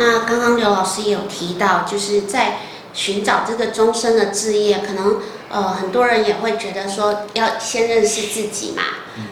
[0.00, 2.60] 那刚刚刘老师也有提到，就是在
[2.94, 5.18] 寻找这个终身的志业，可能
[5.50, 8.82] 呃很多人也会觉得说要先认识自己嘛，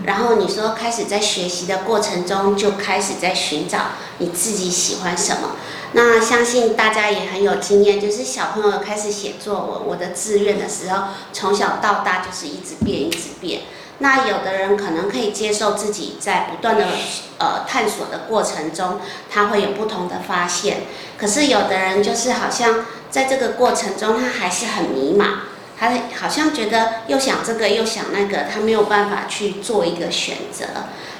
[0.04, 3.78] 然后你说开始在学习的过程中就开始在寻找
[4.18, 5.52] 你自己喜欢什么。
[5.92, 13.62] 那相信大家也很有经验，就是小朋友开始写作文，我的志愿的时候，从小到大就是一直变，一直变。
[13.98, 16.84] 那有的人可能可以接受自己在不断的
[17.38, 20.82] 呃探索的过程中，他会有不同的发现。
[21.18, 25.40] 可是有的人就是好像在这个过程中，他还是很迷茫，
[25.76, 30.64] 他好像觉得又想这个又想那个，他没有办法去做一个选择。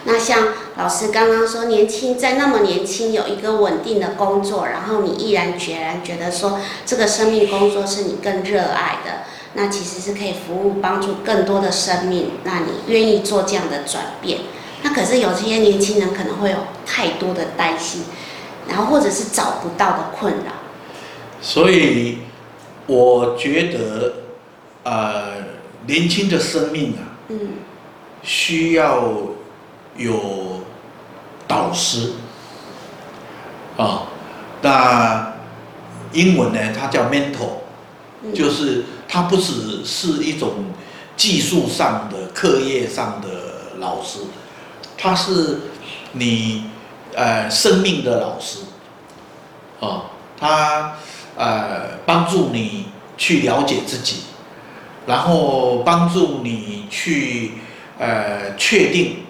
[0.05, 9.25] 那像老师刚刚说，年轻在那么年轻有一个稳定的工作，然后你毅然决然觉得说这个生命工作是你更热爱的，
[9.55, 14.41] 那其实是可以服务帮助更多的生命，那你愿意做这样的转变？
[14.83, 18.05] 那可是有些年轻人可能会有太多的担心，
[18.69, 20.53] 然后或者是找不到的困扰。
[21.41, 22.19] 所以
[22.87, 24.15] 我觉得，
[24.85, 25.33] 呃，
[25.87, 27.39] 年轻的生命啊，嗯，
[28.23, 29.13] 需要。
[29.97, 30.61] 有
[31.49, 32.13] 导师
[33.77, 34.07] 啊，
[34.63, 35.35] 那
[36.13, 36.61] 英文呢？
[36.73, 37.67] 它叫 mentor，
[38.35, 40.65] 就是他不只是一种
[41.17, 43.29] 技术上的、课业上的
[43.79, 44.21] 老师，
[44.97, 45.59] 他是
[46.13, 46.65] 你
[47.15, 48.61] 呃生命的老师
[49.81, 50.07] 哦，
[50.39, 50.97] 他
[51.37, 54.23] 呃帮助你去了解自己，
[55.07, 57.53] 然后帮助你去
[57.99, 59.25] 呃确定。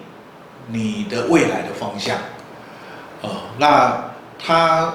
[0.71, 2.15] 你的未来的方向，
[3.23, 4.93] 哦，那他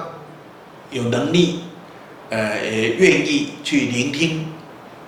[0.89, 1.65] 有能力，
[2.29, 4.47] 呃，也愿意去聆听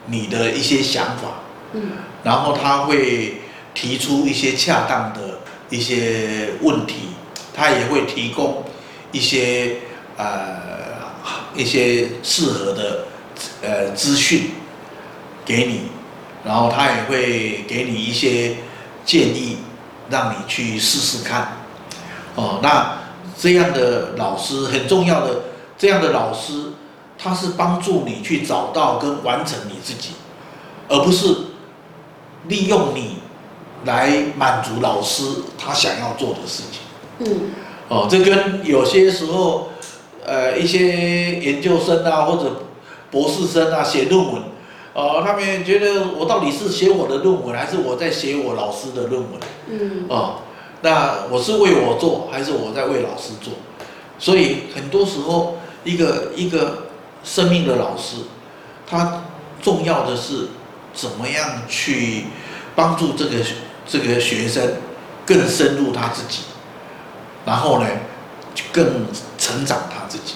[0.06, 1.42] 你的一些想法，
[1.74, 1.92] 嗯，
[2.24, 3.42] 然后他会
[3.74, 7.10] 提出一些恰当的一些问题，
[7.54, 8.64] 他也会提供
[9.12, 9.78] 一些
[10.18, 10.58] 呃
[11.56, 13.06] 一些适合的
[13.62, 14.52] 呃资讯
[15.46, 15.82] 给你，
[16.46, 18.56] 然后他也会给你一些
[19.06, 19.58] 建议。
[20.10, 21.58] 让你去试试看，
[22.36, 22.98] 哦，那
[23.38, 25.42] 这样的老师很重要的，
[25.78, 26.72] 这样的老师，
[27.18, 30.12] 他是帮助你去找到跟完成你自己，
[30.88, 31.36] 而不是
[32.48, 33.18] 利用你
[33.86, 35.24] 来满足老师
[35.58, 36.82] 他想要做的事情。
[37.20, 37.52] 嗯，
[37.90, 39.70] 哦，这跟有些时候，
[40.26, 42.64] 呃，一些研究生啊或者
[43.10, 44.44] 博士生啊写论文。
[44.94, 49.32] 哦，他们觉得我到底是写我的论文，还是我在写我老师的论文？
[49.70, 50.38] 嗯，哦，
[50.82, 53.54] 那我是为我做，还是我在为老师做？
[54.18, 56.87] 所以很多时候，一个一个
[57.24, 58.18] 生命的老师，
[58.90, 59.24] 他
[59.62, 60.50] 重要的是
[60.94, 62.26] 怎么样去
[62.76, 63.46] 帮助这个
[63.88, 64.74] 这个学生
[65.26, 66.42] 更深入他自己，
[67.46, 67.88] 然后呢，
[68.72, 69.06] 更
[69.38, 70.36] 成长他自己。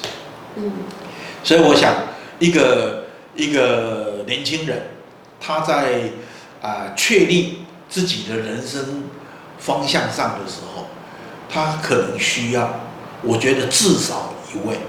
[0.55, 0.71] 嗯，
[1.43, 1.93] 所以我想
[2.39, 2.99] 一个。
[3.33, 4.89] 一个年轻人，
[5.39, 6.01] 他在
[6.61, 9.05] 啊确立自己的人生
[9.57, 10.87] 方向上的时候，
[11.49, 12.81] 他可能需要，
[13.21, 14.79] 我觉得至少一位，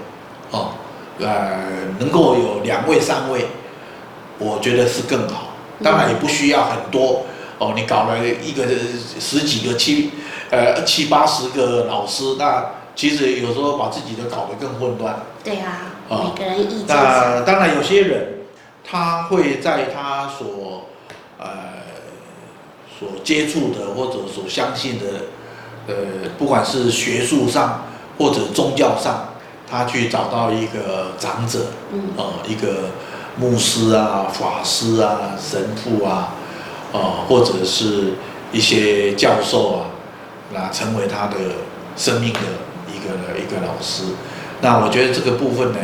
[0.51, 0.73] 哦，
[1.19, 1.63] 呃，
[1.99, 3.47] 能够有两位、三位，
[4.39, 5.49] 我觉得是更好。
[5.83, 7.25] 当然也不需要很多，
[7.57, 8.65] 哦，你搞了一个
[9.19, 10.11] 十几个七，
[10.49, 12.65] 呃七八十个老师，那
[12.95, 15.19] 其实有时候把自己的搞得更混乱。
[15.43, 15.89] 对啊。
[16.09, 16.85] 每个人意见。
[16.87, 18.39] 那当然，有些人
[18.83, 20.85] 他会在他所
[21.39, 21.47] 呃
[22.99, 25.05] 所接触的或者所相信的
[25.87, 25.95] 呃，
[26.37, 27.85] 不管是学术上
[28.17, 29.32] 或者宗教上，
[29.73, 32.91] 他去找到一个长者，嗯，呃，一个
[33.37, 36.35] 牧师啊、法师啊、神父啊，
[36.91, 38.13] 呃，或者是
[38.51, 39.85] 一些教授啊，
[40.53, 41.37] 那成为他的
[41.97, 42.39] 生命的
[42.87, 44.03] 一个一个老师。
[44.61, 45.79] 那我觉得这个部分呢，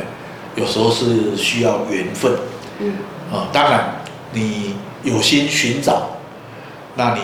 [0.56, 2.31] 有时候是需要缘分，
[2.77, 2.94] 嗯，
[3.33, 4.03] 啊，当然
[4.33, 6.12] 你有心寻找，
[6.94, 7.21] 那你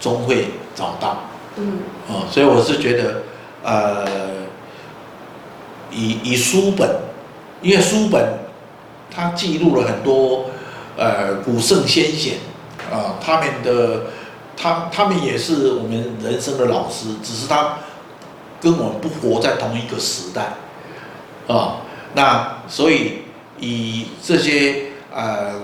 [0.00, 1.18] 终会找到，
[1.56, 3.22] 嗯，啊，所以我是觉得，
[3.62, 4.06] 呃，
[5.90, 6.88] 以以书本，
[7.62, 8.40] 因为书本
[9.14, 10.46] 它记录了很多，
[10.96, 12.34] 呃，古圣先贤，
[12.92, 14.06] 啊，他们的，
[14.56, 17.78] 他他们也是我们人生的老师，只是他
[18.60, 20.54] 跟我们不活在同一个时代。
[21.46, 21.82] 啊、
[22.14, 23.22] 那所以
[23.60, 25.60] 以这些呃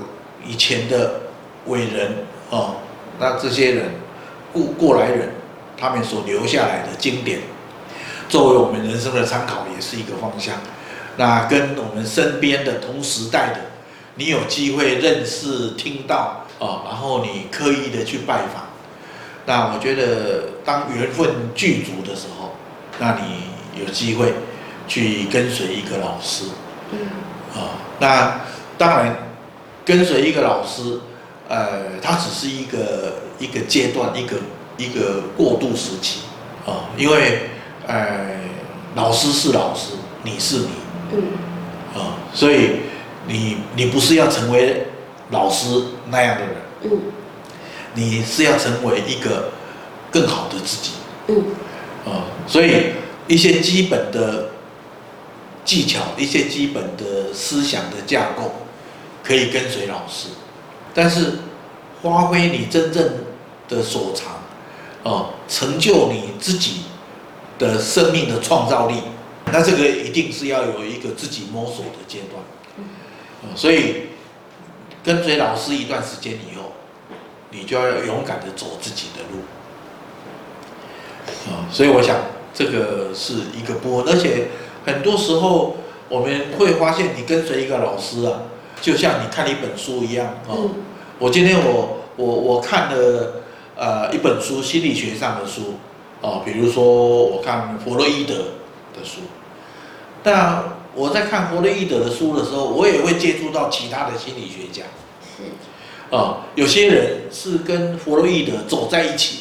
[0.46, 1.22] 以前的
[1.66, 2.76] 伟人哦，
[3.18, 3.90] 那这些人
[4.52, 5.30] 过过来人，
[5.76, 7.40] 他们所留下来的经典，
[8.32, 10.54] 作为我们人生的参考，也是一个方向。
[11.18, 13.60] 那跟我们身边的同时代的，
[14.14, 18.64] 你有机会认识、听到啊、哦，然后你刻意的去拜访，
[19.44, 22.54] 那我觉得当缘分具足的时候，
[22.98, 24.32] 那你有机会。
[24.88, 26.46] 去跟随一个老师。
[26.90, 26.98] 嗯。
[27.54, 28.40] 啊，那
[28.76, 29.16] 当然，
[29.86, 30.98] 跟随一个老师，
[31.48, 34.36] 呃，他只是一个一个阶段，一个
[34.76, 36.22] 一个过渡时期。
[36.66, 37.50] 啊，因为
[37.86, 38.40] 呃，
[38.94, 40.68] 老师是老师，你是你。
[41.12, 41.22] 嗯。
[41.94, 42.80] 啊，所以
[43.26, 44.86] 你你不是要成为
[45.30, 45.66] 老师
[46.10, 46.54] 那样的人。
[46.84, 47.00] 嗯。
[47.94, 49.50] 你是要成为一个
[50.10, 50.92] 更好的自己。
[51.28, 51.44] 嗯。
[52.06, 52.92] 啊，所以
[53.26, 54.48] 一些基本的
[55.64, 58.52] 技巧，一些基本的思想的架构，
[59.22, 60.28] 可以跟随老师，
[60.92, 61.38] 但是
[62.02, 63.08] 发挥你真正
[63.68, 64.42] 的所长，
[65.04, 66.82] 哦，成就你自己
[67.62, 68.96] 的生命的创造力，
[69.52, 72.42] 那这个一定是要有一个自己摸索的阶段。
[72.76, 72.84] 嗯。
[73.54, 74.08] 所以
[75.02, 76.72] 跟随老师一段时间以后，
[77.50, 79.42] 你就要勇敢的走自己的路。
[81.46, 82.16] 啊，所以我想
[82.52, 84.48] 这个是一个波，而且
[84.84, 85.76] 很多时候
[86.08, 88.42] 我们会发现，你跟随一个老师啊，
[88.80, 90.70] 就像你看一本书一样哦。
[91.18, 93.42] 我今天我我我看了
[93.76, 95.74] 呃一本书，心理学上的书
[96.22, 98.34] 哦，比如说我看弗洛伊德
[98.96, 99.20] 的书。
[100.22, 100.64] 但
[100.94, 104.84] 我在看弗洛伊德的书的时候，我也会接触到其他的心理学家。
[105.36, 105.42] 是。
[106.10, 109.40] 哦，有些人是跟弗洛伊德走在一起。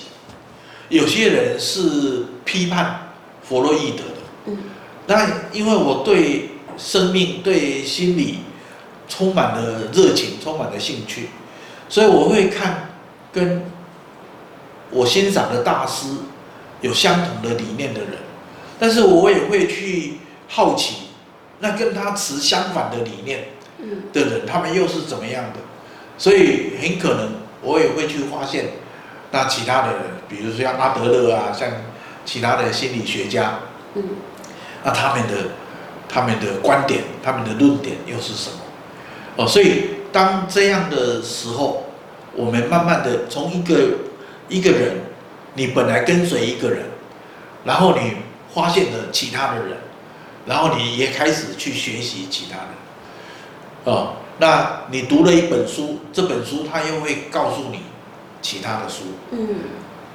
[0.90, 4.58] 有些人是批判弗洛伊德的，嗯，
[5.08, 8.40] 那因为我对生命、对心理
[9.08, 11.30] 充满了热情，充满了兴趣，
[11.88, 12.90] 所以我会看
[13.32, 13.64] 跟
[14.90, 16.08] 我欣赏的大师
[16.82, 18.12] 有相同的理念的人，
[18.80, 20.16] 但是我也会去
[20.48, 21.08] 好奇，
[21.60, 23.46] 那跟他持相反的理念
[24.12, 25.60] 的人，他们又是怎么样的？
[26.18, 27.30] 所以很可能
[27.62, 28.66] 我也会去发现。
[29.34, 31.70] 那其他的人，比如说像阿德勒啊，像
[32.26, 33.60] 其他的心理学家，
[33.96, 34.04] 嗯，
[34.84, 35.52] 那他们的
[36.10, 38.58] 他们的观点、他们的论点又是什么？
[39.38, 41.86] 哦，所以当这样的时候，
[42.36, 44.00] 我们慢慢的从一个
[44.50, 44.98] 一个人，
[45.54, 46.86] 你本来跟随一个人，
[47.64, 48.14] 然后你
[48.54, 49.78] 发现了其他的人，
[50.46, 57.80] 然后你也开始去学习其他人，哦，那你读了一本书，这本书它又会告诉你。
[58.44, 59.50] 其他的书，嗯，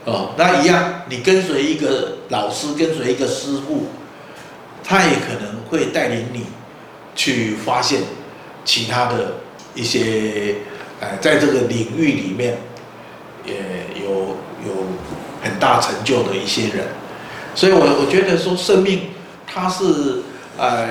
[0.05, 3.87] 哦，那一样，你跟随一个老师，跟随一个师傅，
[4.83, 6.47] 他也可能会带领你
[7.15, 8.03] 去发现
[8.65, 9.35] 其他的
[9.77, 10.57] 一些，
[10.99, 12.59] 呃，在这个领域里面
[13.45, 13.55] 也
[14.03, 14.11] 有
[14.67, 14.87] 有
[15.47, 16.89] 很大成就的一些人，
[17.55, 19.11] 所以我我觉得说生命
[19.47, 20.23] 它是
[20.59, 20.89] 呃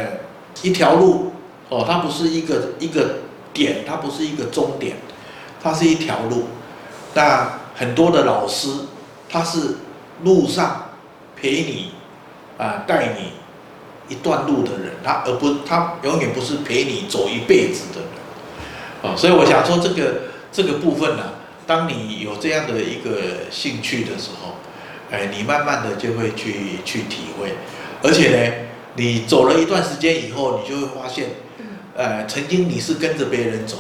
[0.61, 1.33] 一条路，
[1.67, 3.17] 哦，它不是一个一个
[3.53, 4.95] 点，它不是一个终点，
[5.61, 6.45] 它是一条路。
[7.13, 8.69] 那很多的老师，
[9.29, 9.75] 他是
[10.23, 10.89] 路上
[11.35, 11.91] 陪你
[12.57, 18.09] 啊，带你一段路的人，他而不他永远不是陪你走一辈子的人
[19.11, 19.15] 啊。
[19.17, 20.21] 所以我想说，这个
[20.51, 21.23] 这个部分呢，
[21.67, 24.55] 当你有这样的一个兴趣的时候，
[25.11, 27.53] 哎，你慢慢的就会去去体会，
[28.01, 28.53] 而且呢，
[28.95, 31.29] 你走了一段时间以后，你就会发现，
[31.95, 33.77] 呃，曾经你是跟着别人走，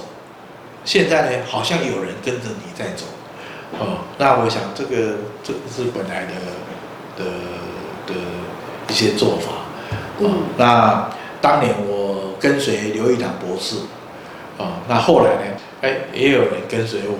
[0.83, 3.05] 现在呢，好像有人跟着你在走。
[3.79, 6.33] 哦，那我想这个这是本来的
[7.17, 7.25] 的
[8.07, 8.13] 的
[8.87, 9.51] 一些做法。
[10.19, 11.09] 哦，那
[11.41, 13.77] 当年我跟随刘一堂博士，
[14.57, 17.17] 哦，那后来呢，哎，也有人跟随我，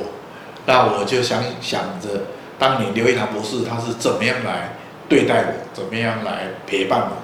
[0.65, 2.25] 那我就想想着，
[2.57, 7.17] 当年刘一堂博士他是怎么样来对待我，怎么样来陪伴我，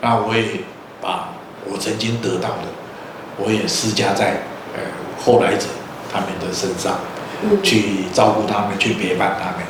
[0.00, 0.60] 那我也
[1.00, 1.34] 把
[1.64, 2.68] 我曾经得到的，
[3.38, 4.42] 我也施加在
[4.74, 4.80] 呃
[5.24, 5.66] 后来者
[6.12, 6.98] 他们的身上。
[7.60, 9.66] 去照顾他们，去陪伴他们，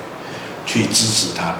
[0.66, 1.56] 去支持他们。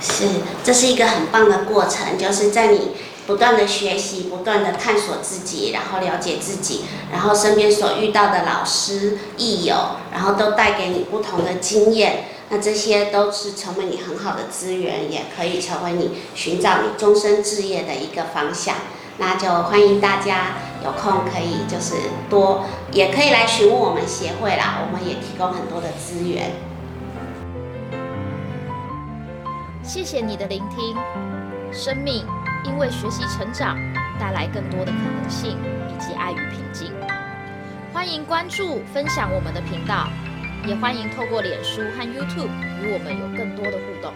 [0.00, 0.28] 是，
[0.62, 2.92] 这是一个很棒的过程，就是在你
[3.26, 9.74] 不断的学习、不断的探索自己，然后了解自己，然后身边所遇到的老师、益友，
[10.12, 12.26] 然后都带给你不同的经验。
[12.48, 18.76] 那这些都是成为你很好的资源，也可以成为你寻找你终身志业的一个方向。
[19.18, 20.54] 那就欢迎大家
[20.84, 21.94] 有空可以就是
[22.30, 26.52] 多，也可以来询问我们协会啦，我们也提供很多的资源。
[29.82, 30.94] 谢谢你的聆听，
[31.72, 32.24] 生命
[32.66, 33.78] 因为学习成长，
[34.18, 35.56] 带来更多的可能性
[35.88, 36.92] 以及爱与平静。
[37.92, 40.08] 欢迎关注分享我们的频道，
[40.66, 42.50] 也欢迎透过脸书和 YouTube
[42.82, 44.12] 与我们有更多的互动。